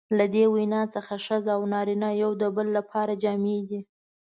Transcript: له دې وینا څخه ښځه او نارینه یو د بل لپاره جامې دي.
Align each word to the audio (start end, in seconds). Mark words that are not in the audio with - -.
له 0.17 0.25
دې 0.33 0.43
وینا 0.55 0.81
څخه 0.93 1.13
ښځه 1.25 1.51
او 1.57 1.63
نارینه 1.73 2.09
یو 2.21 2.31
د 2.41 2.43
بل 2.55 2.67
لپاره 2.77 3.13
جامې 3.23 3.59
دي. 3.69 3.79